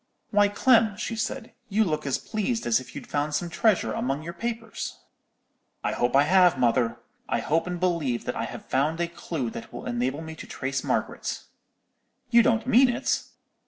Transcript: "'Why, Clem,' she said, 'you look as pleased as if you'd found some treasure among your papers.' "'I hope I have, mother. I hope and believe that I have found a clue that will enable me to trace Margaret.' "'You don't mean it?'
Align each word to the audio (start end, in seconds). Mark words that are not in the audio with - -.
"'Why, 0.31 0.47
Clem,' 0.47 0.97
she 0.97 1.15
said, 1.15 1.53
'you 1.69 1.83
look 1.83 2.07
as 2.07 2.17
pleased 2.17 2.65
as 2.65 2.79
if 2.79 2.95
you'd 2.95 3.05
found 3.05 3.35
some 3.35 3.51
treasure 3.51 3.93
among 3.93 4.23
your 4.23 4.33
papers.' 4.33 4.97
"'I 5.83 5.91
hope 5.91 6.15
I 6.15 6.23
have, 6.23 6.57
mother. 6.57 6.97
I 7.29 7.39
hope 7.39 7.67
and 7.67 7.79
believe 7.79 8.25
that 8.25 8.35
I 8.35 8.45
have 8.45 8.65
found 8.65 8.99
a 8.99 9.07
clue 9.07 9.51
that 9.51 9.71
will 9.71 9.85
enable 9.85 10.23
me 10.23 10.33
to 10.37 10.47
trace 10.47 10.83
Margaret.' 10.83 11.43
"'You 12.31 12.41
don't 12.41 12.65
mean 12.65 12.89
it?' 12.89 13.25